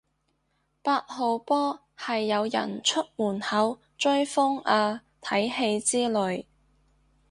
[0.81, 6.47] 八號波係有人出門口追風啊睇戲之類